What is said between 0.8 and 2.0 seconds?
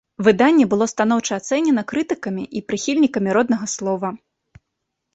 станоўча ацэнена